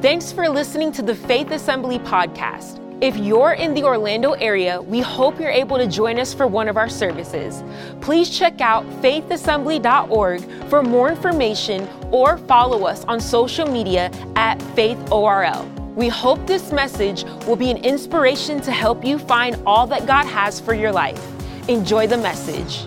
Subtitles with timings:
[0.00, 2.78] Thanks for listening to the Faith Assembly podcast.
[3.02, 6.68] If you're in the Orlando area, we hope you're able to join us for one
[6.68, 7.64] of our services.
[8.00, 15.66] Please check out faithassembly.org for more information or follow us on social media at faithorl.
[15.96, 20.26] We hope this message will be an inspiration to help you find all that God
[20.26, 21.20] has for your life.
[21.68, 22.86] Enjoy the message.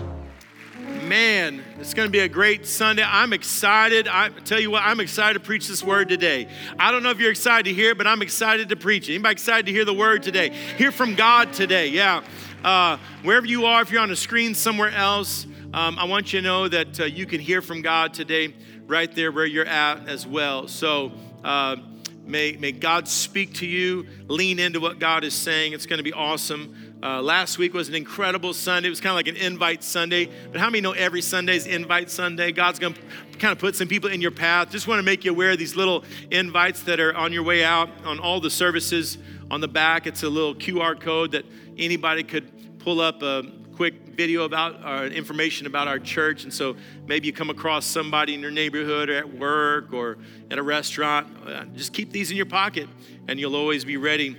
[1.02, 3.02] Man, it's going to be a great Sunday.
[3.04, 4.06] I'm excited.
[4.06, 6.46] I tell you what, I'm excited to preach this word today.
[6.78, 9.14] I don't know if you're excited to hear it, but I'm excited to preach it.
[9.14, 10.50] Anybody excited to hear the word today?
[10.78, 11.88] Hear from God today.
[11.88, 12.22] Yeah.
[12.62, 16.40] Uh, wherever you are, if you're on a screen somewhere else, um, I want you
[16.40, 18.54] to know that uh, you can hear from God today
[18.86, 20.68] right there where you're at as well.
[20.68, 21.10] So,
[21.42, 21.78] uh,
[22.24, 25.72] May, may God speak to you, lean into what God is saying.
[25.72, 26.76] It's going to be awesome.
[27.02, 28.86] Uh, last week was an incredible Sunday.
[28.86, 30.28] It was kind of like an invite Sunday.
[30.52, 32.52] But how many know every Sunday is invite Sunday?
[32.52, 33.00] God's going to
[33.40, 34.70] kind of put some people in your path.
[34.70, 37.64] Just want to make you aware of these little invites that are on your way
[37.64, 39.18] out on all the services.
[39.50, 41.44] On the back, it's a little QR code that
[41.76, 43.42] anybody could pull up a
[43.74, 46.44] quick video about our information about our church.
[46.44, 50.18] And so maybe you come across somebody in your neighborhood or at work or
[50.52, 51.26] at a restaurant.
[51.44, 52.88] Uh, just keep these in your pocket
[53.26, 54.36] and you'll always be ready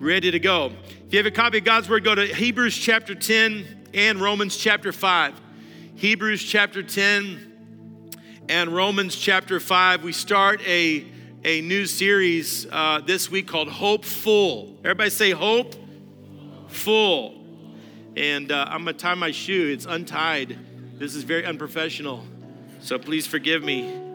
[0.00, 0.72] ready to go.
[1.06, 4.56] If you have a copy of God's Word, go to Hebrews chapter 10 and Romans
[4.56, 5.38] chapter 5.
[5.96, 8.16] Hebrews chapter 10
[8.48, 10.02] and Romans chapter 5.
[10.02, 11.04] We start a,
[11.44, 14.74] a new series uh, this week called Hope Full.
[14.78, 15.74] Everybody say Hope
[16.68, 17.34] Full.
[18.16, 20.58] And uh, I'm going to tie my shoe, it's untied.
[20.94, 22.24] This is very unprofessional.
[22.80, 24.09] So please forgive me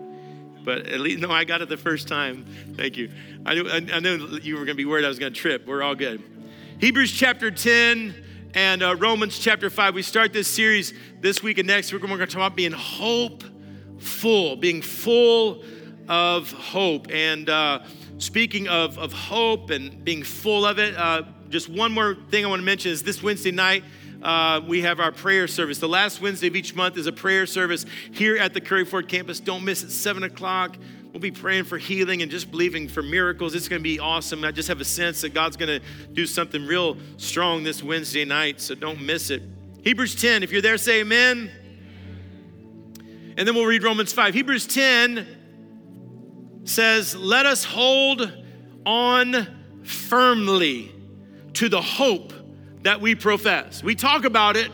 [0.65, 2.45] but at least no, I got it the first time.
[2.75, 3.11] Thank you.
[3.45, 5.67] I knew, I, knew you were going to be worried I was going to trip.
[5.67, 6.21] We're all good.
[6.79, 9.93] Hebrews chapter 10 and uh, Romans chapter 5.
[9.95, 12.01] We start this series this week and next week.
[12.01, 15.63] We're going to talk about being hopeful, being full
[16.09, 17.07] of hope.
[17.11, 17.83] And uh,
[18.17, 22.49] speaking of, of hope and being full of it, uh, just one more thing I
[22.49, 23.83] want to mention is this Wednesday night
[24.25, 25.77] uh, we have our prayer service.
[25.77, 29.07] The last Wednesday of each month is a prayer service here at the Curry Ford
[29.07, 29.39] campus.
[29.39, 30.77] Don't miss it, 7 o'clock.
[31.13, 33.53] We'll be praying for healing and just believing for miracles.
[33.53, 34.43] It's going to be awesome.
[34.43, 38.25] I just have a sense that God's going to do something real strong this Wednesday
[38.25, 39.43] night, so don't miss it.
[39.83, 41.51] Hebrews 10, if you're there, say amen.
[43.37, 44.33] And then we'll read Romans 5.
[44.33, 48.33] Hebrews 10 says, Let us hold
[48.87, 50.91] on firmly
[51.53, 52.33] to the hope
[52.85, 53.83] that we profess.
[53.83, 54.71] We talk about it,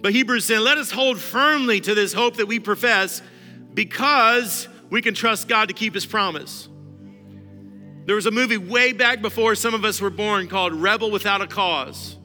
[0.00, 3.22] but Hebrews saying, let us hold firmly to this hope that we profess
[3.74, 6.68] because we can trust God to keep his promise.
[8.04, 11.42] There was a movie way back before some of us were born called Rebel Without
[11.42, 12.16] a Cause.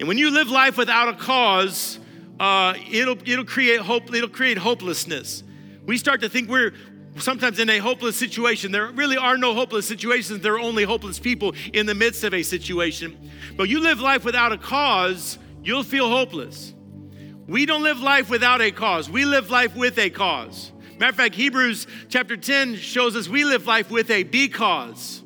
[0.00, 1.98] And when you live life without a cause,
[2.40, 5.42] uh, it'll, it'll, create hope, it'll create hopelessness.
[5.84, 6.72] We start to think we're,
[7.18, 8.72] sometimes in a hopeless situation.
[8.72, 12.34] There really are no hopeless situations, there are only hopeless people in the midst of
[12.34, 13.30] a situation.
[13.56, 16.74] But you live life without a cause, you'll feel hopeless.
[17.46, 20.72] We don't live life without a cause, we live life with a cause.
[20.98, 25.22] Matter of fact, Hebrews chapter 10 shows us we live life with a because.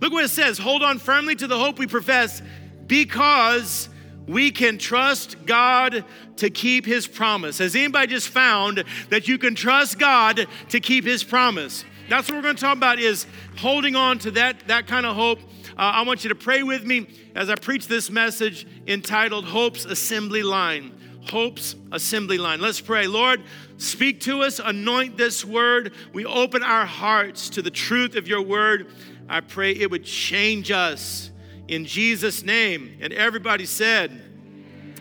[0.00, 2.42] Look what it says hold on firmly to the hope we profess
[2.86, 3.88] because
[4.26, 6.04] we can trust God
[6.36, 7.58] to keep his promise.
[7.58, 11.84] Has anybody just found that you can trust God to keep his promise?
[12.08, 13.26] That's what we're going to talk about is
[13.56, 15.40] holding on to that, that kind of hope.
[15.70, 19.84] Uh, I want you to pray with me as I preach this message entitled Hope's
[19.84, 20.92] Assembly Line.
[21.22, 22.60] Hope's Assembly Line.
[22.60, 23.06] Let's pray.
[23.06, 23.42] Lord,
[23.78, 25.94] speak to us, anoint this word.
[26.12, 28.88] We open our hearts to the truth of your word.
[29.28, 31.30] I pray it would change us
[31.68, 32.98] in Jesus' name.
[33.00, 34.20] And everybody said,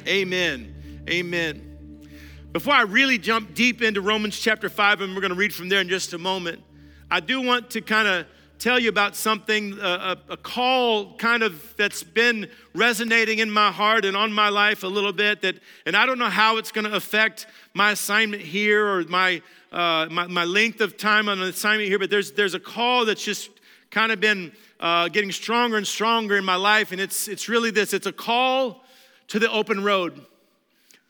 [0.07, 1.03] Amen.
[1.09, 2.07] Amen.
[2.51, 5.69] Before I really jump deep into Romans chapter 5, and we're going to read from
[5.69, 6.62] there in just a moment,
[7.09, 8.28] I do want to kind of
[8.59, 14.06] tell you about something, a, a, call kind of that's been resonating in my heart
[14.06, 15.41] and on my life a little bit.
[15.41, 19.41] That, and I don't know how it's going to affect my assignment here or my,
[19.72, 23.06] uh, my, my length of time on an assignment here, but there's, there's a call
[23.06, 23.50] that's just
[23.94, 26.92] kind of been uh, getting stronger and stronger in my life.
[26.92, 28.84] And it's, it's really this it's a call
[29.28, 30.19] to the open road.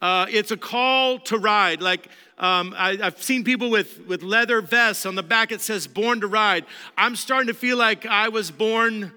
[0.02, 1.82] Uh, it's a call to ride.
[1.82, 5.88] Like um, I, have seen people with, with leather vests on the back, it says
[5.88, 6.66] born to ride.
[6.98, 9.14] I'm starting to feel like I was born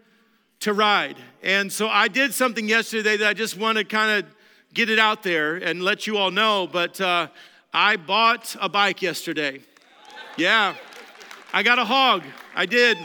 [0.61, 1.17] to ride.
[1.43, 4.33] And so I did something yesterday that I just want to kind of
[4.75, 6.69] get it out there and let you all know.
[6.71, 7.29] But uh,
[7.75, 9.61] I bought a bike yesterday.
[10.37, 10.77] Yeah,
[11.53, 12.23] I got a hog.
[12.55, 12.97] I did.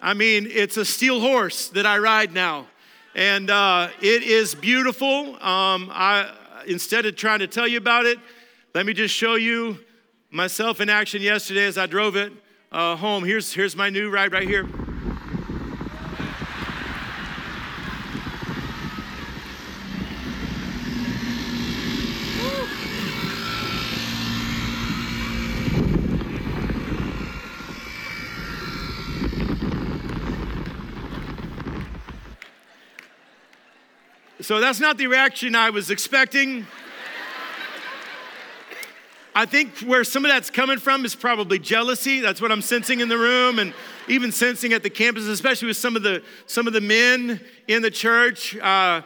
[0.00, 2.66] I mean, it's a steel horse that I ride now.
[3.14, 5.34] And uh, it is beautiful.
[5.42, 6.32] Um, I,
[6.66, 8.18] instead of trying to tell you about it,
[8.74, 9.78] let me just show you
[10.30, 12.32] myself in action yesterday as I drove it.
[12.70, 13.24] uh, home.
[13.24, 14.66] Here's, here's my new ride right here.
[34.40, 36.64] So that's not the reaction I was expecting.
[39.34, 42.20] I think where some of that's coming from is probably jealousy.
[42.20, 43.74] That's what I'm sensing in the room, and
[44.08, 47.82] even sensing at the campus, especially with some of the some of the men in
[47.82, 48.54] the church.
[48.54, 49.02] Because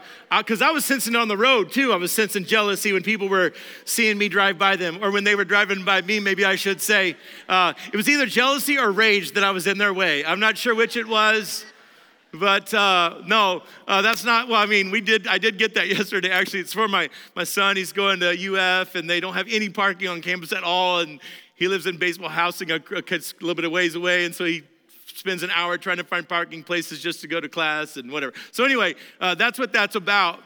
[0.62, 1.92] uh, I, I was sensing on the road too.
[1.92, 3.52] I was sensing jealousy when people were
[3.86, 6.20] seeing me drive by them, or when they were driving by me.
[6.20, 7.16] Maybe I should say
[7.48, 10.24] uh, it was either jealousy or rage that I was in their way.
[10.24, 11.64] I'm not sure which it was.
[12.32, 14.48] But uh, no, uh, that's not.
[14.48, 15.26] Well, I mean, we did.
[15.26, 16.30] I did get that yesterday.
[16.30, 17.76] Actually, it's for my my son.
[17.76, 21.00] He's going to UF, and they don't have any parking on campus at all.
[21.00, 21.20] And
[21.54, 23.02] he lives in baseball housing a, a,
[23.40, 24.62] little bit of ways away, and so he
[25.14, 28.32] spends an hour trying to find parking places just to go to class and whatever.
[28.50, 30.40] So anyway, uh, that's what that's about.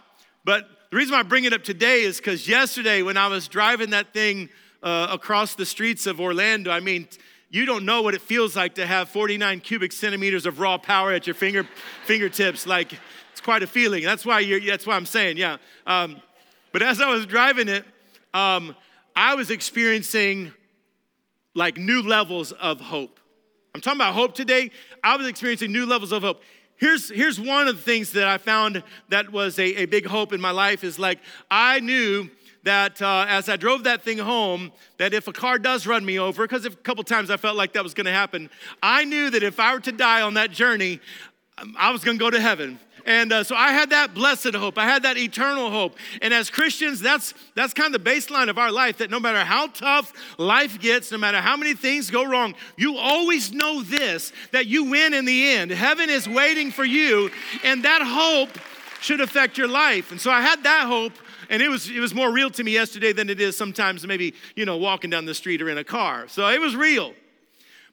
[0.44, 3.90] But the reason I bring it up today is because yesterday when I was driving
[3.90, 4.48] that thing
[4.82, 7.08] uh, across the streets of Orlando, I mean
[7.56, 11.12] you don't know what it feels like to have 49 cubic centimeters of raw power
[11.12, 11.66] at your finger,
[12.04, 12.66] fingertips.
[12.66, 12.92] Like,
[13.32, 14.04] it's quite a feeling.
[14.04, 15.56] That's why, you're, that's why I'm saying, yeah.
[15.86, 16.20] Um,
[16.72, 17.84] but as I was driving it,
[18.34, 18.76] um,
[19.14, 20.52] I was experiencing
[21.54, 23.18] like new levels of hope.
[23.74, 24.70] I'm talking about hope today.
[25.02, 26.42] I was experiencing new levels of hope.
[26.76, 30.34] Here's, here's one of the things that I found that was a, a big hope
[30.34, 31.20] in my life is like
[31.50, 32.28] I knew
[32.66, 36.18] that uh, as I drove that thing home, that if a car does run me
[36.18, 38.50] over, because a couple times I felt like that was going to happen,
[38.82, 41.00] I knew that if I were to die on that journey,
[41.58, 42.78] um, I was going to go to heaven.
[43.06, 44.78] And uh, so I had that blessed hope.
[44.78, 45.96] I had that eternal hope.
[46.22, 48.98] And as Christians, that's that's kind of the baseline of our life.
[48.98, 52.96] That no matter how tough life gets, no matter how many things go wrong, you
[52.96, 55.70] always know this: that you win in the end.
[55.70, 57.30] Heaven is waiting for you,
[57.62, 58.58] and that hope
[59.00, 60.10] should affect your life.
[60.10, 61.12] And so I had that hope
[61.50, 64.34] and it was it was more real to me yesterday than it is sometimes maybe
[64.54, 66.28] you know walking down the street or in a car.
[66.28, 67.14] So it was real.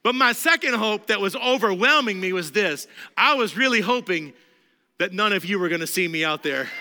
[0.02, 2.86] But my second hope that was overwhelming me was this.
[3.16, 4.34] I was really hoping
[4.98, 6.68] that none of you were going to see me out there.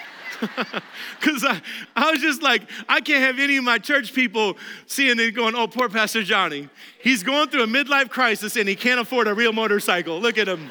[1.20, 1.62] Because I,
[1.96, 5.56] I was just like i can't have any of my church people seeing it going
[5.56, 6.68] oh poor pastor johnnie.
[7.02, 10.19] He's going through a midlife crisis and he can't afford a real motorcycle.
[10.19, 10.69] Look at him.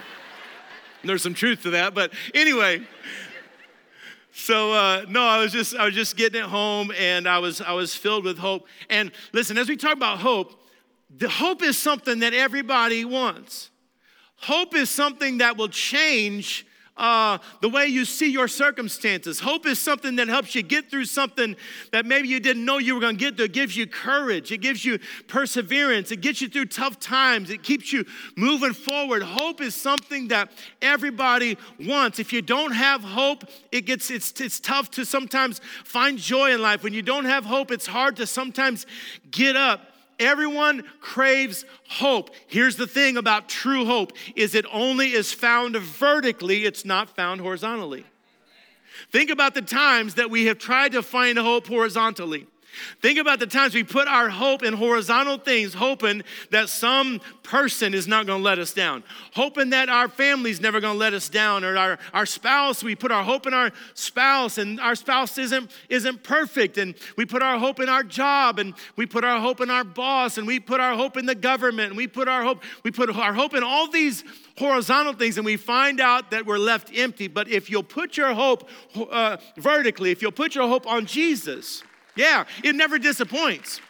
[1.05, 2.83] There's some truth to that but anyway
[4.33, 7.61] so uh, no, I was just I was just getting it home, and I was
[7.61, 8.67] I was filled with hope.
[8.89, 10.63] And listen, as we talk about hope,
[11.15, 13.71] the hope is something that everybody wants.
[14.37, 19.41] Hope is something that will change uh, the way you see your circumstances.
[19.41, 21.57] Hope is something that helps you get through something
[21.91, 23.47] that maybe you didn't know you were going to get through.
[23.47, 27.63] It gives you courage, it gives you perseverance, it gets you through tough times, it
[27.63, 28.05] keeps you
[28.37, 29.23] moving forward.
[29.23, 30.51] Hope is something that
[30.83, 32.19] everybody wants.
[32.19, 36.61] If you don't have hope, it gets it's, it's tough to sometimes find joy in
[36.61, 36.83] life.
[36.83, 38.87] When you don't have hope, it's hard to sometimes
[39.31, 42.31] get up Everyone craves hope.
[42.47, 47.41] Here's the thing about true hope is it only is found vertically, it's not found
[47.41, 48.05] horizontally.
[49.11, 52.47] Think about the times that we have tried to find hope horizontally.
[53.01, 57.95] Think about the times we put our hope in horizontal things, hoping that some person
[57.95, 59.03] is not going to let us down,
[59.35, 62.95] hoping that our family's never going to let us down, or our, our spouse, we
[62.95, 67.43] put our hope in our spouse, and our spouse isn't, isn't perfect, and we put
[67.43, 70.59] our hope in our job, and we put our hope in our boss, and we
[70.59, 73.55] put our hope in the government, and we put our hope, we put our hope
[73.55, 74.25] in all these
[74.59, 77.29] horizontal things, and we find out that we're left empty.
[77.29, 81.83] But if you'll put your hope uh, vertically, if you'll put your hope on Jesus,
[82.17, 83.81] yeah, it never disappoints.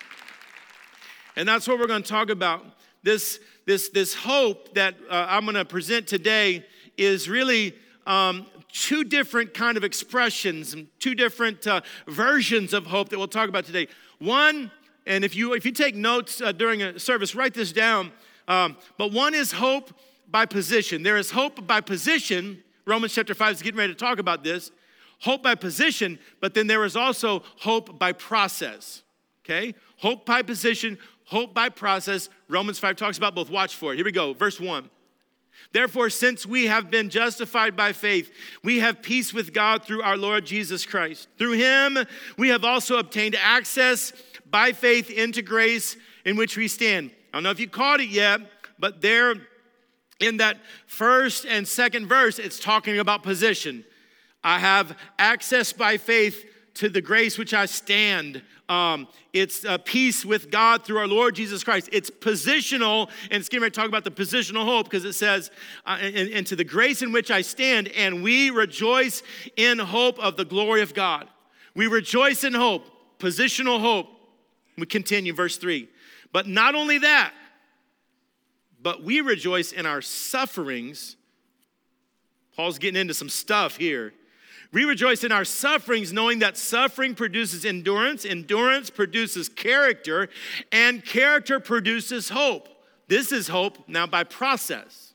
[1.37, 2.65] And that's what we're going to talk about.
[3.03, 6.65] This, this, this hope that uh, I'm going to present today
[6.97, 7.75] is really
[8.07, 13.49] um, two different kind of expressions, two different uh, versions of hope that we'll talk
[13.49, 13.89] about today.
[14.19, 14.71] One,
[15.07, 18.13] and if you if you take notes uh, during a service, write this down.
[18.47, 19.93] Um, but one is hope
[20.31, 21.03] by position.
[21.03, 22.63] There is hope by position.
[22.87, 24.71] Romans chapter five is getting ready to talk about this
[25.23, 29.03] hope by position, but then there is also hope by process.
[29.45, 29.75] Okay?
[29.99, 32.29] Hope by position, hope by process.
[32.49, 33.49] Romans 5 talks about both.
[33.49, 33.97] Watch for it.
[33.97, 34.35] Here we go.
[34.35, 34.91] Verse 1.
[35.73, 38.33] Therefore, since we have been justified by faith,
[38.65, 41.29] we have peace with God through our Lord Jesus Christ.
[41.39, 41.99] Through him,
[42.37, 44.13] we have also obtained access
[44.51, 47.11] by faith into grace in which we stand.
[47.33, 48.41] I don't know if you caught it yet,
[48.79, 49.35] but there
[50.21, 53.85] in that first and second verse, it's talking about position.
[54.45, 56.45] I have access by faith
[56.75, 58.43] to the grace which I stand.
[58.69, 61.89] Um, it's uh, peace with God through our Lord Jesus Christ.
[61.93, 65.51] It's positional, and it's getting ready to talk about the positional hope because it says,
[65.85, 69.23] uh, and, and to the grace in which I stand, and we rejoice
[69.57, 71.29] in hope of the glory of God.
[71.75, 72.87] We rejoice in hope,
[73.19, 74.09] positional hope.
[74.79, 75.89] We continue, verse 3.
[76.33, 77.35] But not only that,
[78.81, 81.17] but we rejoice in our sufferings.
[82.57, 84.13] Paul's getting into some stuff here
[84.73, 90.29] we rejoice in our sufferings, knowing that suffering produces endurance, endurance produces character,
[90.71, 92.69] and character produces hope.
[93.07, 95.13] This is hope now by process.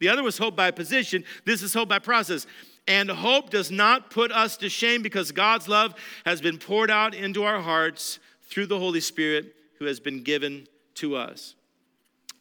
[0.00, 1.24] The other was hope by position.
[1.46, 2.46] This is hope by process.
[2.86, 5.94] And hope does not put us to shame because God's love
[6.26, 10.66] has been poured out into our hearts through the Holy Spirit who has been given
[10.96, 11.54] to us.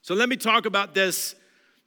[0.01, 1.35] So let me talk about this,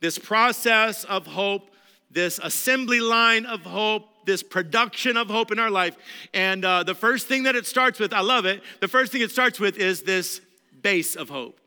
[0.00, 1.71] this process of hope,
[2.11, 5.97] this assembly line of hope, this production of hope in our life.
[6.33, 9.23] And uh, the first thing that it starts with, I love it, the first thing
[9.23, 10.41] it starts with is this
[10.83, 11.61] base of hope,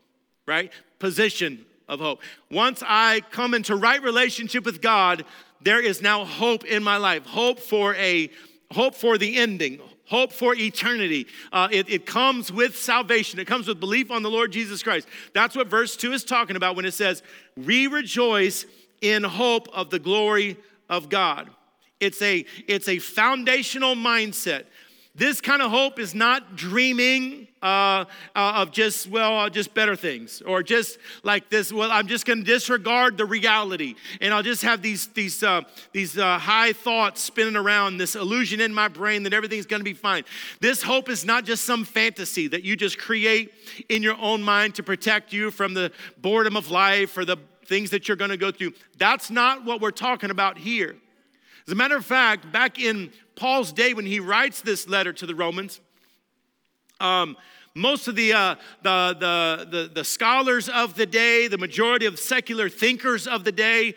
[0.46, 0.72] right?
[0.98, 2.20] Position of hope.
[2.50, 5.24] Once I come into right relationship with God,
[5.60, 7.24] there is now hope in my life.
[7.26, 8.30] Hope for a
[8.72, 11.26] hope for the ending, hope for eternity.
[11.52, 15.08] Uh, it, it, comes with salvation, it comes with belief on the Lord Jesus Christ.
[15.34, 17.22] That's what verse 2 is talking about when it says,
[17.56, 18.66] We rejoice
[19.00, 20.56] in hope of the glory
[20.88, 21.50] of God.
[22.00, 24.64] It's a, it's a foundational mindset.
[25.14, 29.96] This kind of hope is not dreaming uh, uh, of just, well, uh, just better
[29.96, 34.42] things, or just like this, well, I'm just going to disregard the reality, and I'll
[34.42, 35.62] just have these, these, uh,
[35.92, 39.84] these uh, high thoughts spinning around, this illusion in my brain that everything's going to
[39.84, 40.24] be fine.
[40.60, 43.54] This hope is not just some fantasy that you just create
[43.88, 47.88] in your own mind to protect you from the boredom of life or the things
[47.90, 48.74] that you're going to go through.
[48.98, 50.96] That's not what we're talking about here.
[51.66, 55.26] As a matter of fact, back in Paul's day when he writes this letter to
[55.26, 55.80] the Romans,
[57.00, 57.36] um,
[57.74, 62.20] most of the, uh, the, the, the, the scholars of the day, the majority of
[62.20, 63.94] secular thinkers of the day,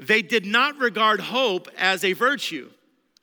[0.00, 2.70] they did not regard hope as a virtue.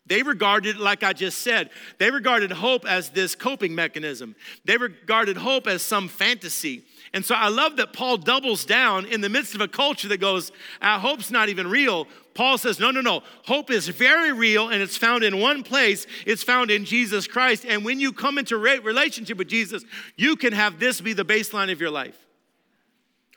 [0.06, 1.70] They regarded like I just said.
[2.00, 4.36] They regarded hope as this coping mechanism.
[4.66, 6.84] They regarded hope as some fantasy.
[7.14, 10.20] And so I love that Paul doubles down in the midst of a culture that
[10.20, 10.52] goes,
[10.82, 12.08] ah, hope's not even real.
[12.36, 13.24] Paul says, no, no, no.
[13.46, 16.06] Hope is very real and it's found in one place.
[16.28, 17.66] It's found in Jesus Christ.
[17.68, 19.84] And when you come into relationship with Jesus,
[20.16, 22.28] you can have this be the baseline of your life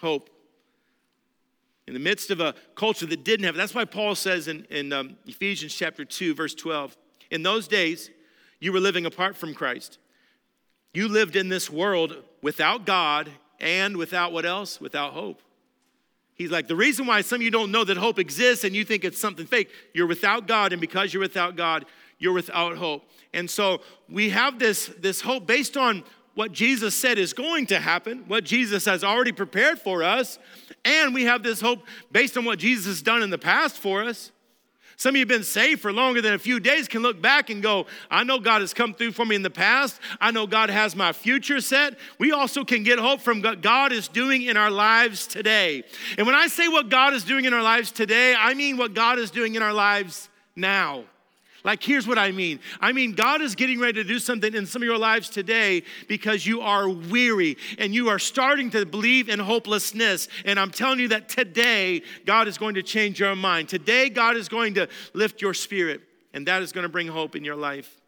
[0.02, 0.29] hope.
[1.87, 4.93] In the midst of a culture that didn't have, that's why Paul says in, in
[4.93, 6.97] um, Ephesians chapter 2, verse 12,
[7.31, 8.11] in those days,
[8.61, 9.99] you were living apart from Christ.
[10.93, 13.31] You lived in this world without God
[13.62, 14.81] and without what else?
[14.81, 15.40] Without hope.
[16.35, 18.85] He's like, the reason why some of you don't know that hope exists and you
[18.85, 21.85] think it's something fake, you're without God, and because you're without God,
[22.19, 23.04] you're without hope.
[23.33, 26.02] And so we have this, this hope based on
[26.35, 30.38] what Jesus said is going to happen, what Jesus has already prepared for us,
[30.85, 34.02] and we have this hope based on what Jesus has done in the past for
[34.02, 34.33] us.
[35.02, 37.50] Some of you have been saved for longer than a few days can look back
[37.50, 40.00] and go, I know God has come through for me in the past.
[40.21, 41.99] I know God has my future set.
[42.21, 45.82] We also can get hope from what God is doing in our lives today.
[46.16, 48.94] And when I say what God is doing in our lives today, I mean what
[48.94, 51.02] God is doing in our lives now.
[51.64, 54.66] Like, here's what I mean I mean, God is getting ready to do something in
[54.66, 59.28] some of your lives today because you are weary and you are starting to believe
[59.28, 60.28] in hopelessness.
[60.45, 63.69] And I'm telling you that today, God is going to change your mind.
[63.69, 66.00] Today, God is going to lift your spirit,
[66.35, 67.99] and that is going to bring hope in your life.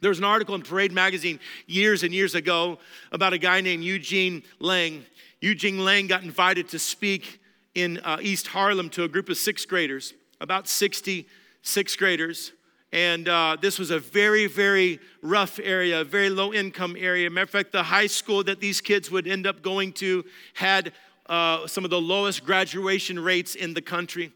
[0.00, 2.78] There was an article in Parade magazine years and years ago
[3.12, 5.04] about a guy named Eugene Lang.
[5.42, 7.40] Eugene Lang got invited to speak
[7.74, 11.26] in uh, East Harlem to a group of sixth graders, about 60
[11.62, 12.52] sixth graders.
[12.92, 17.30] And uh, this was a very, very rough area, a very low income area.
[17.30, 20.92] Matter of fact, the high school that these kids would end up going to had
[21.26, 24.32] uh, some of the lowest graduation rates in the country.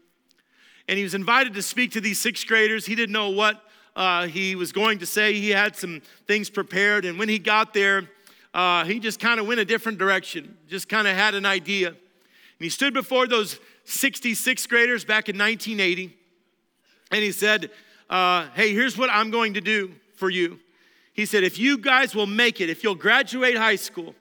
[0.87, 2.85] And he was invited to speak to these sixth graders.
[2.85, 3.61] He didn't know what
[3.95, 7.05] uh, he was going to say, he had some things prepared.
[7.05, 8.09] And when he got there,
[8.53, 11.89] uh, he just kind of went a different direction, just kind of had an idea.
[11.89, 11.97] And
[12.59, 16.17] he stood before those 66 graders back in 1980,
[17.11, 17.69] and he said,
[18.09, 20.59] uh, hey, here's what I'm going to do for you.
[21.13, 24.13] He said, if you guys will make it, if you'll graduate high school,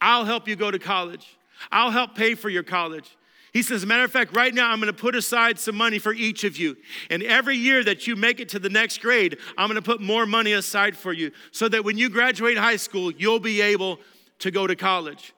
[0.00, 1.38] I'll help you go to college.
[1.70, 3.16] I'll help pay for your college.
[3.52, 5.76] He says, as a matter of fact, right now I'm going to put aside some
[5.76, 6.76] money for each of you.
[7.10, 10.00] And every year that you make it to the next grade, I'm going to put
[10.00, 13.98] more money aside for you so that when you graduate high school, you'll be able
[14.40, 15.34] to go to college.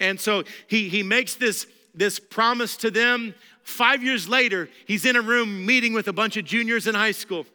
[0.00, 3.34] And so he, he makes this, this promise to them
[3.64, 7.12] Five years later, he's in a room meeting with a bunch of juniors in high
[7.12, 7.46] school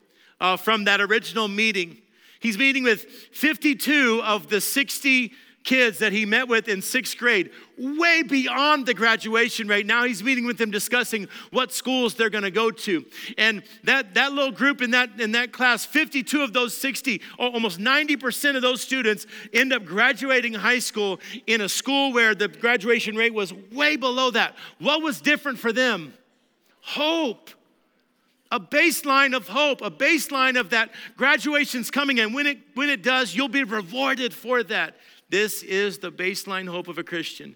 [0.42, 2.00] uh, from that original meeting.
[2.39, 5.32] He's meeting with 52 of the 60
[5.70, 9.86] kids that he met with in sixth grade, way beyond the graduation rate.
[9.86, 13.06] Now he's meeting with them discussing what schools they're going to go to.
[13.38, 17.80] And that, that little group in that, in that class, 52 of those 60, almost
[17.80, 23.16] 90% of those students end up graduating high school in a school where the graduation
[23.16, 24.56] rate was way below that.
[24.80, 26.14] What was different for them?
[26.82, 27.52] Hope
[28.52, 33.04] a baseline of hope, a baseline of that graduation's coming, and when it when it
[33.04, 34.96] does, you'll be rewarded for that.
[35.29, 37.55] This is the baseline hope of a Christian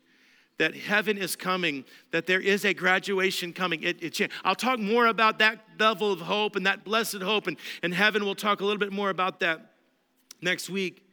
[0.60, 3.82] that heaven is coming, that there is a graduation coming.
[3.82, 7.58] It, it, I'll talk more about that level of hope and that blessed hope, and,
[7.82, 9.72] and heaven, we'll talk a little bit more about that
[10.42, 11.08] next week.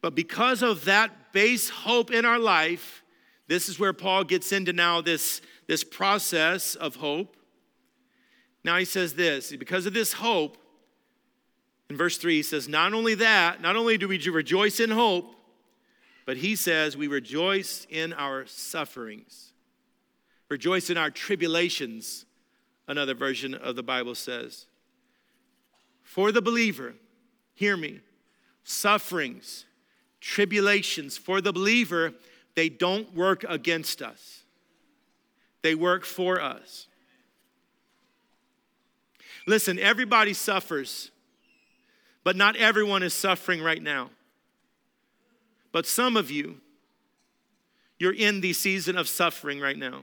[0.00, 3.02] But because of that base hope in our life,
[3.48, 7.36] this is where Paul gets into now this, this process of hope.
[8.62, 10.56] Now he says this because of this hope,
[11.88, 15.34] in verse 3, he says, Not only that, not only do we rejoice in hope,
[16.30, 19.50] but he says we rejoice in our sufferings,
[20.48, 22.24] rejoice in our tribulations,
[22.86, 24.66] another version of the Bible says.
[26.04, 26.94] For the believer,
[27.52, 27.98] hear me,
[28.62, 29.64] sufferings,
[30.20, 32.12] tribulations, for the believer,
[32.54, 34.44] they don't work against us,
[35.62, 36.86] they work for us.
[39.48, 41.10] Listen, everybody suffers,
[42.22, 44.10] but not everyone is suffering right now.
[45.72, 46.60] But some of you,
[47.98, 50.02] you're in the season of suffering right now.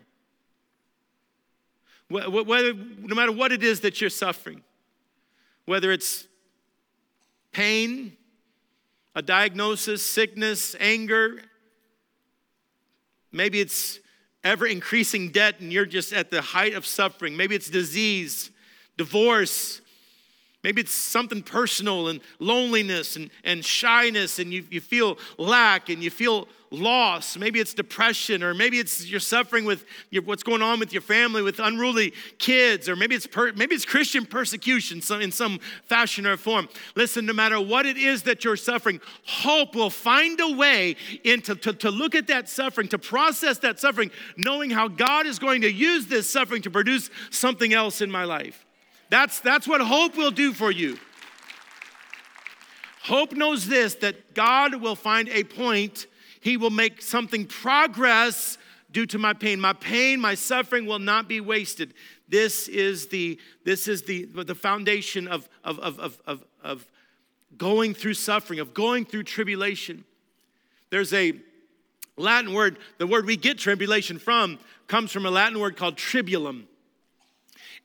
[2.10, 4.64] Whether, no matter what it is that you're suffering,
[5.66, 6.26] whether it's
[7.52, 8.16] pain,
[9.14, 11.42] a diagnosis, sickness, anger,
[13.32, 14.00] maybe it's
[14.44, 18.52] ever increasing debt and you're just at the height of suffering, maybe it's disease,
[18.96, 19.82] divorce,
[20.68, 26.04] Maybe it's something personal and loneliness and, and shyness, and you, you feel lack and
[26.04, 27.38] you feel loss.
[27.38, 31.02] Maybe it's depression, or maybe it's you're suffering with your, what's going on with your
[31.02, 36.28] family, with unruly kids, or maybe it's per, maybe it's Christian persecution in some fashion
[36.28, 36.68] or form.
[36.98, 41.56] Listen, no matter what it is that you're suffering, hope will find a way into
[41.56, 45.62] to, to look at that suffering, to process that suffering, knowing how God is going
[45.62, 48.67] to use this suffering to produce something else in my life.
[49.10, 50.98] That's, that's what hope will do for you.
[53.04, 56.08] Hope knows this that God will find a point,
[56.42, 58.58] He will make something progress
[58.92, 59.60] due to my pain.
[59.60, 61.94] My pain, my suffering will not be wasted.
[62.28, 66.88] This is the, this is the, the foundation of, of, of, of, of, of
[67.58, 70.04] going through suffering, of going through tribulation.
[70.90, 71.34] There's a
[72.18, 76.66] Latin word, the word we get tribulation from comes from a Latin word called tribulum.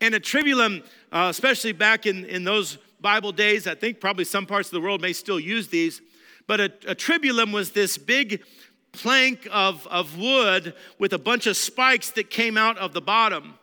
[0.02, 4.46] And a tribulum, uh, especially back in, in those Bible days, I think probably some
[4.46, 6.02] parts of the world may still use these,
[6.48, 8.42] but a, a tribulum was this big
[8.90, 13.54] plank of, of wood with a bunch of spikes that came out of the bottom.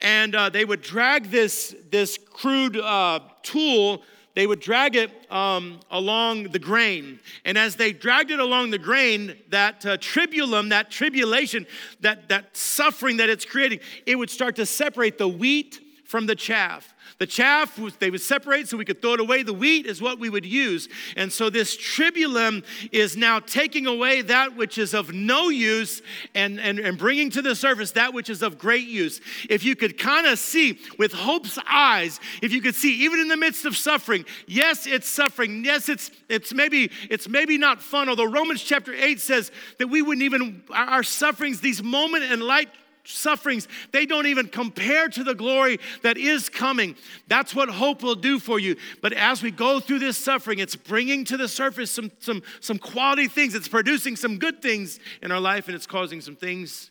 [0.00, 4.02] And uh, they would drag this, this crude uh, tool,
[4.36, 7.18] they would drag it um, along the grain.
[7.46, 11.66] And as they dragged it along the grain, that uh, tribulum, that tribulation,
[12.00, 16.34] that, that suffering that it's creating, it would start to separate the wheat from the
[16.34, 16.94] chaff.
[17.18, 19.42] The chaff, they would separate so we could throw it away.
[19.42, 20.88] The wheat is what we would use.
[21.16, 26.02] And so this tribulum is now taking away that which is of no use
[26.34, 29.20] and, and, and bringing to the surface that which is of great use.
[29.48, 33.28] If you could kind of see with hope's eyes, if you could see even in
[33.28, 35.64] the midst of suffering, yes, it's suffering.
[35.64, 40.02] Yes, it's, it's, maybe, it's maybe not fun, although Romans chapter 8 says that we
[40.02, 42.68] wouldn't even, our sufferings, these moment and light
[43.06, 46.96] sufferings, they don't even compare to the glory that is coming.
[47.28, 48.76] That's what hope will do for you.
[49.02, 52.78] But as we go through this suffering, it's bringing to the surface some, some, some
[52.78, 56.90] quality things, it's producing some good things in our life, and it's causing some things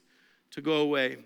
[0.51, 1.17] to go away.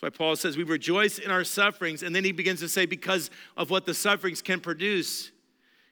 [0.00, 2.86] That's why Paul says we rejoice in our sufferings, and then he begins to say,
[2.86, 5.32] because of what the sufferings can produce,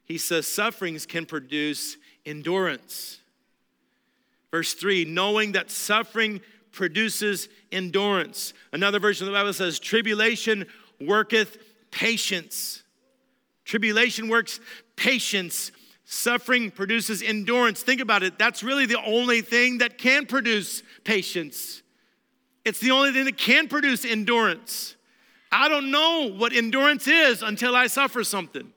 [0.05, 3.19] he says, sufferings can produce endurance.
[4.51, 6.41] Verse 3 knowing that suffering
[6.77, 8.53] produces endurance.
[8.73, 10.67] Another version of the Bible says, Tribulation
[11.01, 11.59] worketh
[11.91, 12.85] patience.
[13.65, 14.61] Tribulation works
[14.95, 15.73] patience.
[16.05, 17.83] Suffering produces endurance.
[17.83, 18.39] Think about it.
[18.39, 21.83] That's really the only thing that can produce patience.
[22.65, 24.95] It's the only thing that can produce endurance.
[25.51, 28.73] I don't know what endurance is until I suffer something.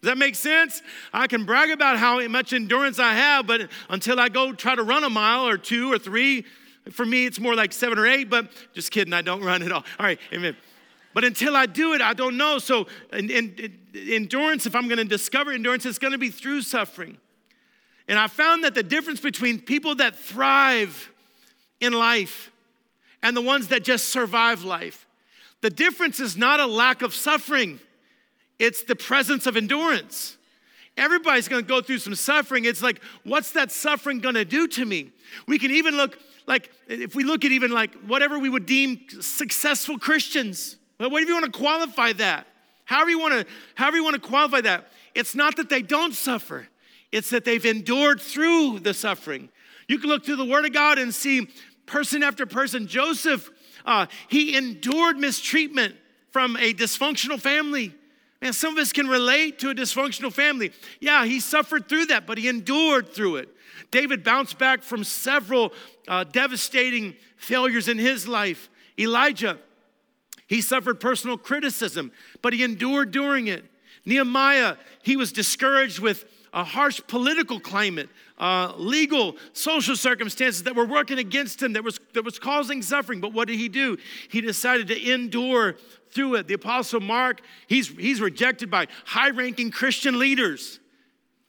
[0.00, 0.82] Does that make sense?
[1.12, 4.82] I can brag about how much endurance I have, but until I go try to
[4.82, 6.44] run a mile or two or three,
[6.92, 9.72] for me, it's more like seven or eight, but just kidding, I don't run at
[9.72, 9.84] all.
[9.98, 10.56] All right, amen.
[11.14, 12.58] But until I do it, I don't know.
[12.58, 13.30] So, in,
[13.94, 17.18] endurance, if I'm going to discover endurance, it's going to be through suffering.
[18.08, 21.10] And I found that the difference between people that thrive
[21.80, 22.50] in life
[23.22, 25.06] and the ones that just survive life,
[25.62, 27.80] the difference is not a lack of suffering,
[28.58, 30.36] it's the presence of endurance.
[30.96, 32.64] Everybody's gonna go through some suffering.
[32.64, 35.10] It's like, what's that suffering gonna do to me?
[35.46, 39.00] We can even look like, if we look at even like whatever we would deem
[39.20, 42.46] successful Christians, whatever you wanna qualify that,
[42.84, 46.68] however you wanna, however you wanna qualify that, it's not that they don't suffer,
[47.10, 49.48] it's that they've endured through the suffering.
[49.88, 51.48] You can look through the Word of God and see
[51.86, 52.86] person after person.
[52.86, 53.50] Joseph,
[53.84, 55.96] uh, he endured mistreatment
[56.30, 57.94] from a dysfunctional family.
[58.44, 60.70] And some of us can relate to a dysfunctional family.
[61.00, 63.48] Yeah, he suffered through that, but he endured through it.
[63.90, 65.72] David bounced back from several
[66.06, 68.68] uh, devastating failures in his life.
[68.98, 69.58] Elijah,
[70.46, 73.64] he suffered personal criticism, but he endured during it.
[74.04, 80.86] Nehemiah, he was discouraged with a harsh political climate, uh, legal, social circumstances that were
[80.86, 83.20] working against him, that was, that was causing suffering.
[83.20, 83.98] But what did he do?
[84.30, 85.74] He decided to endure
[86.12, 86.46] through it.
[86.46, 90.78] The Apostle Mark, he's, he's rejected by high ranking Christian leaders.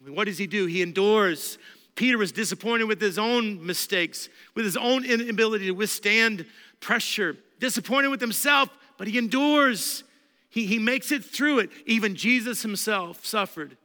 [0.06, 0.66] What does he do?
[0.66, 1.60] He endures.
[1.94, 6.46] Peter was disappointed with his own mistakes, with his own inability to withstand
[6.80, 10.04] pressure, disappointed with himself, but he endures.
[10.50, 11.70] He, he makes it through it.
[11.86, 13.78] Even Jesus himself suffered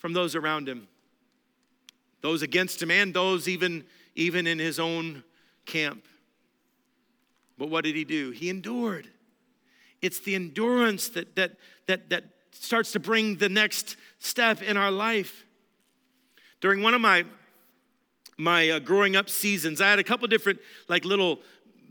[0.00, 0.88] from those around him,
[2.22, 3.84] those against him, and those even,
[4.14, 5.22] even in his own
[5.66, 6.04] camp.
[7.58, 8.30] But what did he do?
[8.30, 9.06] He endured.
[10.00, 11.52] It's the endurance that, that,
[11.86, 15.44] that, that starts to bring the next step in our life.
[16.62, 17.26] During one of my,
[18.38, 21.40] my uh, growing up seasons, I had a couple different, like little,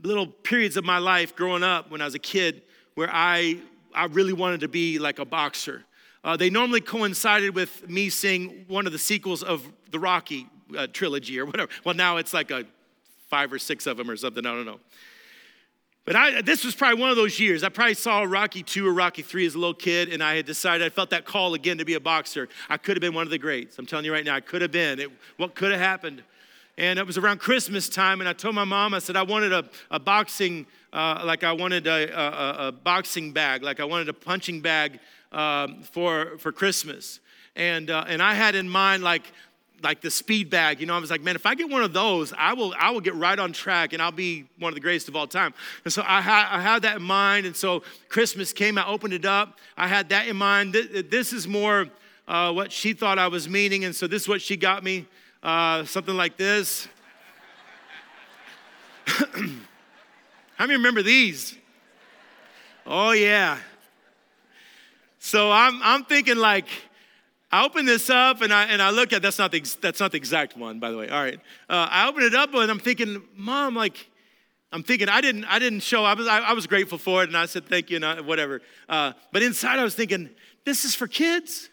[0.02, 2.64] little periods of my life growing up when I was a kid
[2.96, 3.60] where I,
[3.94, 5.86] I really wanted to be like a boxer.
[6.24, 10.88] Uh, they normally coincided with me seeing one of the sequels of the Rocky uh,
[10.92, 11.72] trilogy or whatever.
[11.84, 12.66] Well, now it's like a
[13.30, 14.46] five or six of them or something.
[14.46, 14.80] I don't know.
[16.06, 17.64] But I, this was probably one of those years.
[17.64, 20.46] I probably saw Rocky 2 or Rocky 3 as a little kid, and I had
[20.46, 22.50] decided I felt that call again to be a boxer.
[22.68, 23.78] I could have been one of the greats.
[23.78, 25.00] I'm telling you right now, I could have been.
[25.00, 26.24] It, what could have happened?
[26.80, 29.52] And it was around Christmas time, and I told my mom, I said, I wanted
[29.52, 34.08] a, a boxing, uh, like I wanted a, a, a, boxing bag, like I wanted
[34.08, 35.02] a punching bag
[35.34, 37.20] um, for, for Christmas.
[37.58, 39.24] And, uh, and I had in mind, like,
[39.84, 40.80] like the speed bag.
[40.80, 42.92] You know, I was like, man, if I get one of those, I will, I
[42.92, 45.54] will get right on track and I'll be one of the greatest of all time.
[45.84, 47.46] And so I, ha- I had that in mind.
[47.46, 49.60] And so Christmas came, I opened it up.
[49.76, 50.74] I had that in mind.
[50.74, 51.88] This is more
[52.26, 53.84] uh, what she thought I was meaning.
[53.84, 55.08] And so this is what she got me
[55.44, 56.88] uh, something like this.
[59.08, 61.58] How many remember these?
[62.86, 63.58] Oh, yeah.
[65.20, 66.68] So I'm, I'm thinking like,
[67.52, 70.12] I open this up and I, and I look at that's not the that's not
[70.12, 71.10] the exact one by the way.
[71.10, 74.08] All right, uh, I open it up and I'm thinking, Mom, like,
[74.72, 76.04] I'm thinking I didn't I didn't show.
[76.04, 78.22] I was I, I was grateful for it and I said thank you and I,
[78.22, 78.62] whatever.
[78.88, 80.30] Uh, but inside I was thinking,
[80.64, 81.70] this is for kids.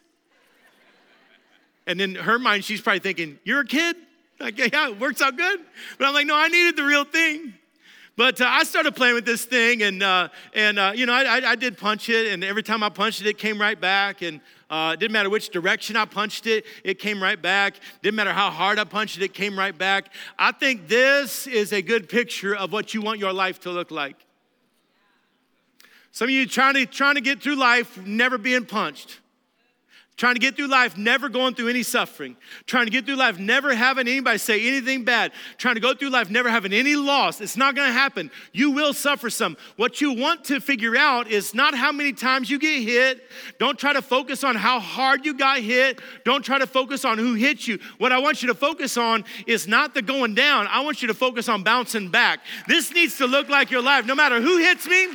[1.87, 3.97] And in her mind, she's probably thinking, you're a kid.
[4.39, 5.61] Like, yeah, it works out good.
[5.99, 7.55] But I'm like, no, I needed the real thing.
[8.17, 11.25] But uh, I started playing with this thing, and uh, and uh, you know, I,
[11.25, 14.23] I, I, did punch it, and every time I punched it, it came right back,
[14.23, 17.75] and uh, it didn't matter which direction I punched it, it came right back.
[18.03, 20.15] Didn't matter how hard I punched it, it came right back.
[20.39, 23.91] I think this is a good picture of what you want your life to look
[23.91, 24.17] like.
[26.11, 29.21] Some of you trying to trying to get through life, never being punched.
[30.17, 32.39] Trying to get through life, never going through any suffering.
[32.65, 35.31] Trying to get through life, never having anybody say anything bad.
[35.59, 37.43] Trying to go through life, never having any loss.
[37.43, 38.31] It's not gonna happen.
[38.53, 39.59] You will suffer some.
[39.77, 43.29] What you want to figure out is not how many times you get hit.
[43.59, 46.01] Don't try to focus on how hard you got hit.
[46.25, 47.79] Don't try to focus on who hit you.
[47.99, 50.67] What I want you to focus on is not the going down.
[50.69, 52.41] I want you to focus on bouncing back.
[52.67, 54.07] This needs to look like your life.
[54.07, 55.09] No matter who hits me,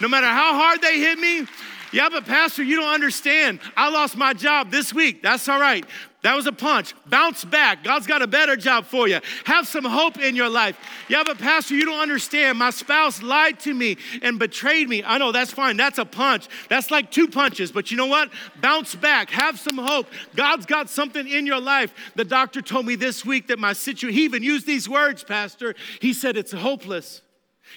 [0.00, 1.46] no matter how hard they hit me,
[1.92, 3.60] yeah, but Pastor, you don't understand.
[3.76, 5.22] I lost my job this week.
[5.22, 5.84] That's all right.
[6.22, 6.94] That was a punch.
[7.06, 7.82] Bounce back.
[7.82, 9.18] God's got a better job for you.
[9.44, 10.78] Have some hope in your life.
[11.08, 12.58] Yeah, but Pastor, you don't understand.
[12.58, 15.02] My spouse lied to me and betrayed me.
[15.04, 15.76] I know that's fine.
[15.76, 16.46] That's a punch.
[16.68, 17.72] That's like two punches.
[17.72, 18.30] But you know what?
[18.60, 19.30] Bounce back.
[19.30, 20.06] Have some hope.
[20.36, 21.92] God's got something in your life.
[22.14, 25.74] The doctor told me this week that my situation, he even used these words, Pastor.
[26.00, 27.20] He said, it's hopeless.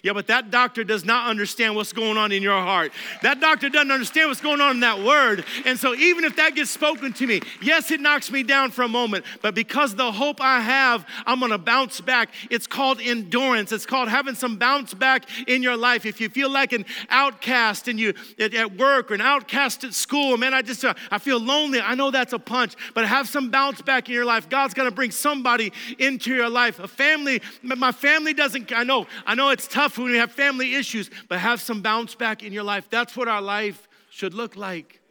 [0.04, 2.92] Yeah, but that doctor does not understand what's going on in your heart.
[3.22, 5.46] That doctor doesn't understand what's going on in that word.
[5.66, 8.84] And so, even if that gets spoken to me, yes, it knocks me down for
[8.84, 12.30] a moment, but because the hope I have, I'm gonna bounce back.
[12.50, 13.72] It's called endurance.
[13.72, 16.06] It's called having some bounce back in your life.
[16.06, 19.94] If you feel like an outcast and you at, at work or an outcast at
[19.94, 21.80] school, man, I just uh, I feel lonely.
[21.80, 24.50] I know that's a punch, but have some bounce back in your life.
[24.50, 26.80] God's gonna bring somebody into your life.
[26.80, 28.72] A family, my family doesn't.
[28.74, 32.16] I know, I know it's tough when we have family issues, but have some bounce
[32.16, 32.90] back in your life.
[32.90, 35.02] That's what our life should look like.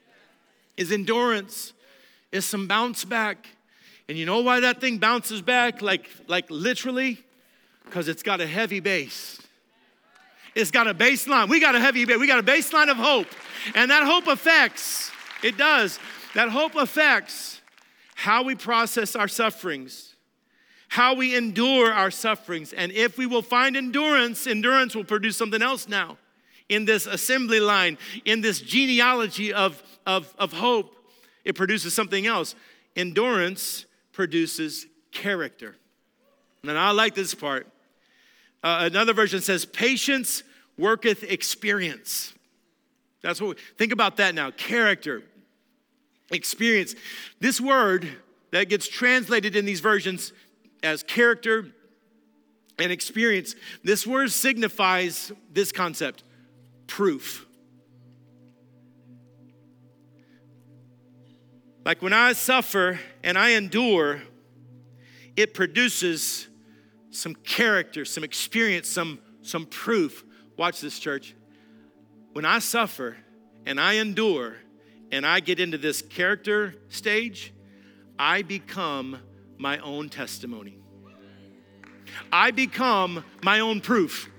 [0.78, 1.74] Is endurance,
[2.32, 3.46] is some bounce back.
[4.08, 7.22] And you know why that thing bounces back like like literally?
[7.84, 9.38] Because it's got a heavy base.
[10.54, 11.50] It's got a baseline.
[11.50, 12.18] We got a heavy base.
[12.18, 13.26] We got a baseline of hope.
[13.74, 15.10] And that hope affects,
[15.42, 15.98] it does.
[16.34, 17.60] That hope affects
[18.14, 20.13] how we process our sufferings
[20.94, 22.72] how we endure our sufferings.
[22.72, 26.18] And if we will find endurance, endurance will produce something else now
[26.68, 30.94] in this assembly line, in this genealogy of, of, of hope.
[31.44, 32.54] It produces something else.
[32.94, 35.74] Endurance produces character.
[36.62, 37.66] And I like this part.
[38.62, 40.44] Uh, another version says, Patience
[40.78, 42.32] worketh experience.
[43.20, 44.52] That's what we think about that now.
[44.52, 45.24] Character,
[46.30, 46.94] experience.
[47.40, 48.08] This word
[48.52, 50.32] that gets translated in these versions
[50.84, 51.66] as character
[52.78, 53.54] and experience.
[53.82, 56.22] This word signifies this concept
[56.86, 57.46] proof.
[61.84, 64.22] Like when I suffer and I endure,
[65.36, 66.48] it produces
[67.10, 70.24] some character, some experience, some, some proof.
[70.56, 71.34] Watch this, church.
[72.32, 73.16] When I suffer
[73.66, 74.56] and I endure
[75.12, 77.52] and I get into this character stage,
[78.18, 79.18] I become
[79.58, 80.78] my own testimony.
[82.32, 84.30] I become my own proof.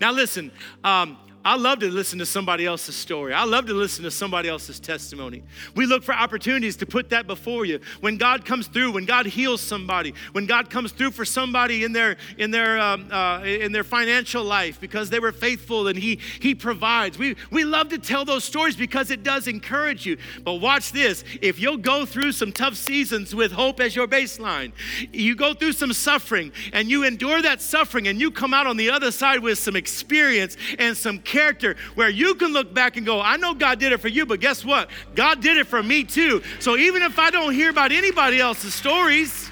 [0.00, 0.52] Now, listen,
[0.84, 3.32] um, I love to listen to somebody else's story.
[3.32, 5.44] I love to listen to somebody else's testimony.
[5.76, 7.78] We look for opportunities to put that before you.
[8.00, 11.92] When God comes through, when God heals somebody, when God comes through for somebody in
[11.92, 16.18] their in their um, uh, in their financial life because they were faithful and He
[16.40, 17.16] He provides.
[17.16, 20.16] We we love to tell those stories because it does encourage you.
[20.42, 24.72] But watch this: if you'll go through some tough seasons with hope as your baseline,
[25.12, 28.76] you go through some suffering and you endure that suffering and you come out on
[28.76, 33.04] the other side with some experience and some character where you can look back and
[33.04, 34.88] go, I know God did it for you, but guess what?
[35.14, 36.42] God did it for me too.
[36.60, 39.50] So even if I don't hear about anybody else's stories,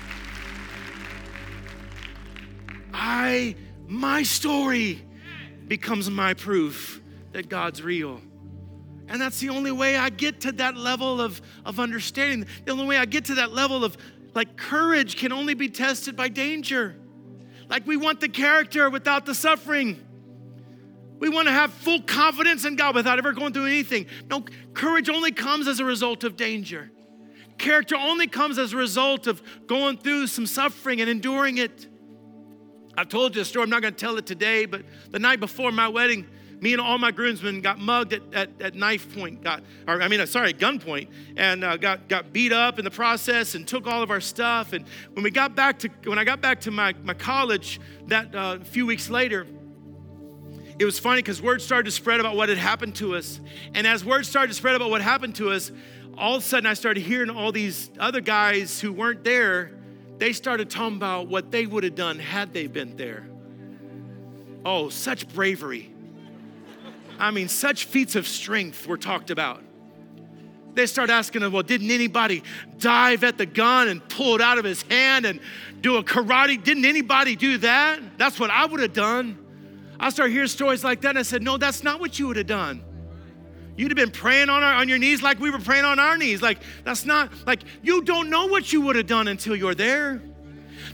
[2.95, 3.55] I,
[3.87, 5.03] my story
[5.69, 8.21] becomes my proof that God's real.
[9.09, 12.49] And that's the only way I get to that level of, of understanding.
[12.65, 13.99] The only way I get to that level of
[14.35, 16.97] like courage can only be tested by danger.
[17.69, 20.04] Like we want the character without the suffering.
[21.25, 24.05] We want to have full confidence in God without ever going through anything.
[24.29, 26.91] No, courage only comes as a result of danger.
[27.57, 31.89] Character only comes as a result of going through some suffering and enduring it.
[32.99, 34.83] I've told you a story, I'm not going to tell it today, but
[35.13, 36.27] the night before my wedding,
[36.61, 40.09] me and all my groomsmen got mugged at, at, at knife point, got, or I
[40.09, 41.09] mean, uh, sorry, gunpoint,
[41.39, 44.75] and uh, got, got beat up in the process and took all of our stuff.
[44.75, 44.85] And
[45.15, 48.59] when we got back to, when I got back to my, my college that uh,
[48.59, 49.47] few weeks later,
[50.79, 53.41] it was funny because word started to spread about what had happened to us.
[53.75, 55.71] And as word started to spread about what happened to us,
[56.19, 59.73] all of a sudden I started hearing all these other guys who weren't there,
[60.19, 63.29] they started talking about what they would have done had they been there.
[64.65, 65.93] Oh, such bravery.
[67.19, 69.63] I mean, such feats of strength were talked about.
[70.75, 72.43] They start asking, well, didn't anybody
[72.79, 75.39] dive at the gun and pull it out of his hand and
[75.81, 76.63] do a karate?
[76.63, 78.01] Didn't anybody do that?
[78.19, 79.44] That's what I would have done.
[79.99, 82.37] I started hearing stories like that, and I said, No, that's not what you would
[82.37, 82.85] have done.
[83.77, 86.17] You'd have been praying on, our, on your knees like we were praying on our
[86.17, 86.41] knees.
[86.41, 90.23] Like, that's not, like, you don't know what you would have done until you're there.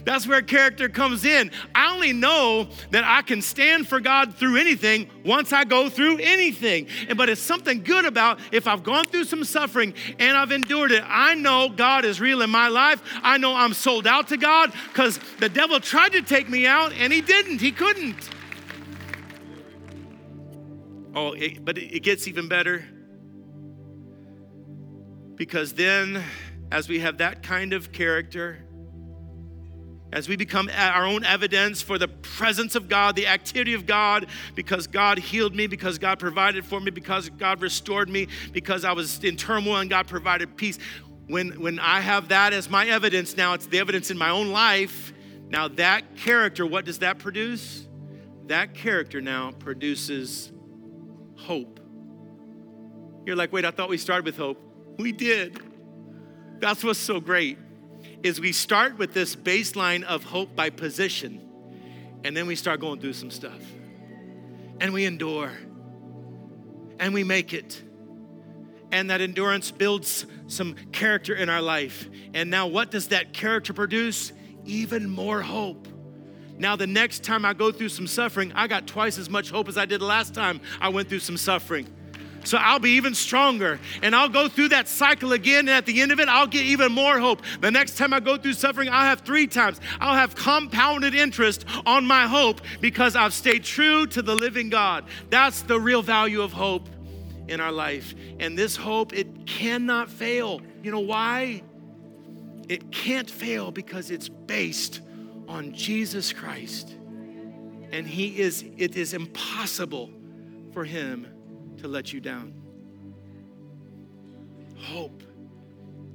[0.04, 1.50] That's where character comes in.
[1.74, 6.18] I only know that I can stand for God through anything once I go through
[6.18, 6.86] anything.
[7.08, 10.92] And, but it's something good about if I've gone through some suffering and I've endured
[10.92, 11.04] it.
[11.06, 13.02] I know God is real in my life.
[13.22, 16.92] I know I'm sold out to God because the devil tried to take me out
[16.92, 17.60] and he didn't.
[17.60, 18.30] He couldn't.
[21.14, 22.84] Oh, it, but it gets even better
[25.34, 26.22] because then,
[26.70, 28.58] as we have that kind of character,
[30.12, 34.26] as we become our own evidence for the presence of God, the activity of God,
[34.54, 38.92] because God healed me, because God provided for me, because God restored me, because I
[38.92, 40.78] was in turmoil and God provided peace.
[41.26, 44.50] When, when I have that as my evidence, now it's the evidence in my own
[44.50, 45.12] life.
[45.48, 47.86] Now, that character, what does that produce?
[48.50, 50.50] that character now produces
[51.40, 51.80] hope.
[53.26, 54.60] You're like, wait, I thought we started with hope.
[54.98, 55.60] We did.
[56.60, 57.58] That's what's so great
[58.22, 61.40] is we start with this baseline of hope by position
[62.24, 63.62] and then we start going through some stuff
[64.80, 65.52] and we endure
[66.98, 67.82] and we make it
[68.92, 73.72] and that endurance builds some character in our life and now what does that character
[73.72, 74.32] produce
[74.64, 75.88] even more hope
[76.60, 79.68] now the next time i go through some suffering i got twice as much hope
[79.68, 81.86] as i did last time i went through some suffering
[82.44, 85.60] so I'll be even stronger and I'll go through that cycle again.
[85.60, 87.42] And at the end of it, I'll get even more hope.
[87.60, 89.80] The next time I go through suffering, I'll have three times.
[90.00, 95.04] I'll have compounded interest on my hope because I've stayed true to the living God.
[95.28, 96.88] That's the real value of hope
[97.48, 98.14] in our life.
[98.38, 100.62] And this hope, it cannot fail.
[100.82, 101.62] You know why?
[102.68, 105.00] It can't fail because it's based
[105.50, 106.94] on Jesus Christ.
[107.92, 110.10] And he is it is impossible
[110.72, 111.26] for him
[111.78, 112.54] to let you down.
[114.76, 115.22] Hope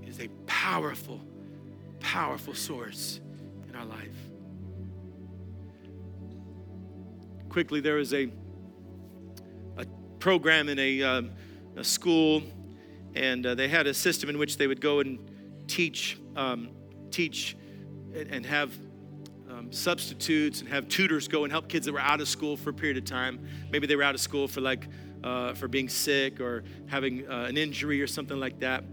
[0.07, 1.19] is a powerful,
[1.99, 3.19] powerful source
[3.67, 4.15] in our life.
[7.49, 8.31] Quickly, there was a,
[9.77, 9.85] a
[10.19, 11.31] program in a, um,
[11.75, 12.41] a school,
[13.15, 15.19] and uh, they had a system in which they would go and
[15.67, 16.69] teach, um,
[17.11, 17.55] teach,
[18.13, 18.71] and, and have
[19.65, 22.69] um, substitutes and have tutors go and help kids that were out of school for
[22.69, 23.39] a period of time.
[23.71, 24.87] Maybe they were out of school for like
[25.23, 28.83] uh, for being sick or having uh, an injury or something like that.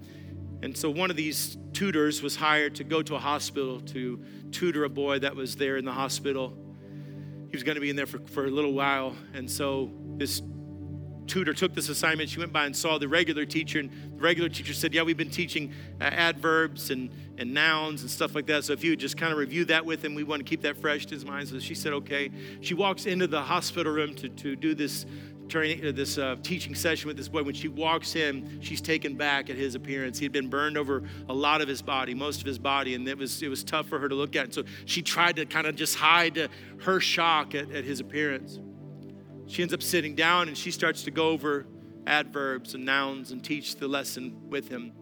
[0.63, 4.85] And so one of these tutors was hired to go to a hospital to tutor
[4.85, 6.57] a boy that was there in the hospital.
[7.51, 9.15] He was going to be in there for, for a little while.
[9.35, 10.41] And so this
[11.27, 12.29] tutor took this assignment.
[12.29, 15.17] She went by and saw the regular teacher, and the regular teacher said, Yeah, we've
[15.17, 18.65] been teaching uh, adverbs and, and nouns and stuff like that.
[18.65, 20.63] So if you would just kind of review that with him, we want to keep
[20.63, 21.49] that fresh to his mind.
[21.49, 22.31] So she said, Okay.
[22.61, 25.07] She walks into the hospital room to, to do this
[25.49, 27.43] training, uh, this uh, teaching session with this boy.
[27.43, 30.19] When she walks in, she's taken back at his appearance.
[30.19, 33.07] He had been burned over a lot of his body, most of his body, and
[33.07, 34.45] it was it was tough for her to look at.
[34.45, 36.49] And so she tried to kind of just hide
[36.83, 38.59] her shock at, at his appearance.
[39.53, 41.67] She ends up sitting down and she starts to go over
[42.07, 44.93] adverbs and nouns and teach the lesson with him.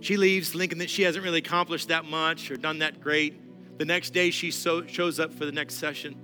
[0.00, 3.78] She leaves thinking that she hasn't really accomplished that much or done that great.
[3.78, 6.16] The next day, she so, shows up for the next session.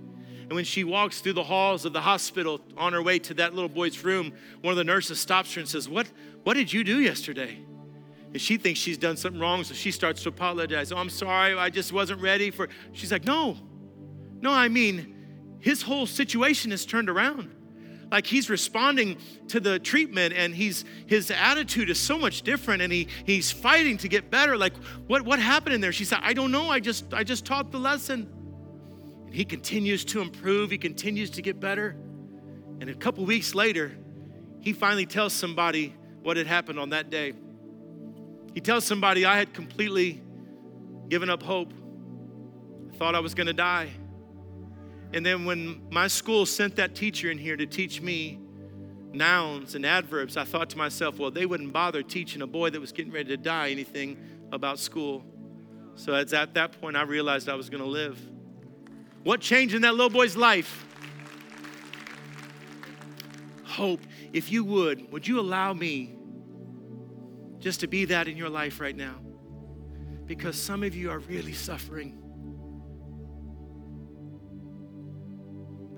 [0.42, 3.55] And when she walks through the halls of the hospital on her way to that
[3.55, 6.07] little boy's room, one of the nurses stops her and says, What,
[6.44, 7.59] what did you do yesterday?
[8.35, 10.92] And she thinks she's done something wrong, so she starts to apologize.
[10.92, 12.68] Oh, I'm sorry, I just wasn't ready for.
[12.92, 13.57] She's like, No,
[14.42, 15.15] no, I mean,
[15.61, 17.51] his whole situation is turned around.
[18.11, 22.92] Like he's responding to the treatment and he's his attitude is so much different and
[22.92, 24.57] he he's fighting to get better.
[24.57, 25.92] Like, what, what happened in there?
[25.92, 26.69] She said, I don't know.
[26.69, 28.33] I just I just taught the lesson.
[29.27, 31.97] And he continues to improve, he continues to get better.
[32.81, 33.97] And a couple weeks later,
[34.61, 37.33] he finally tells somebody what had happened on that day.
[38.55, 40.23] He tells somebody, I had completely
[41.09, 41.73] given up hope.
[42.92, 43.90] I thought I was going to die.
[45.12, 48.38] And then when my school sent that teacher in here to teach me
[49.12, 52.81] nouns and adverbs, I thought to myself, well, they wouldn't bother teaching a boy that
[52.81, 54.19] was getting ready to die anything
[54.53, 55.25] about school.
[55.95, 58.21] So it's at that point I realized I was going to live.
[59.25, 60.85] What changed in that little boy's life?
[63.64, 64.01] Hope.
[64.33, 66.14] If you would, would you allow me
[67.59, 69.16] just to be that in your life right now?
[70.27, 72.26] Because some of you are really suffering.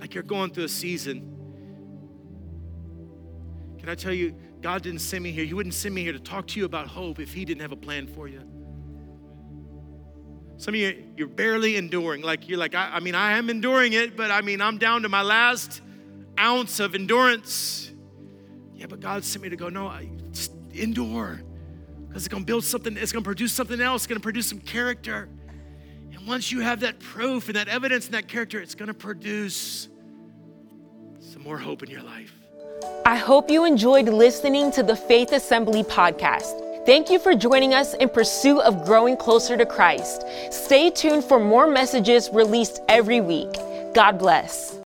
[0.08, 1.20] Like you're going through a season.
[3.78, 5.44] Can I tell you, God didn't send me here.
[5.44, 7.72] He wouldn't send me here to talk to you about hope if He didn't have
[7.72, 8.40] a plan for you.
[10.56, 12.22] Some of you, you're barely enduring.
[12.22, 15.02] Like you're like, I, I mean, I am enduring it, but I mean, I'm down
[15.02, 15.82] to my last
[16.38, 17.92] ounce of endurance.
[18.72, 21.42] Yeah, but God sent me to go, no, I, just endure.
[22.06, 25.28] Because it's gonna build something, it's gonna produce something else, it's gonna produce some character.
[26.14, 29.90] And once you have that proof and that evidence and that character, it's gonna produce
[31.28, 32.32] some more hope in your life.
[33.04, 36.64] I hope you enjoyed listening to the Faith Assembly podcast.
[36.86, 40.24] Thank you for joining us in pursuit of growing closer to Christ.
[40.50, 43.52] Stay tuned for more messages released every week.
[43.94, 44.74] God bless.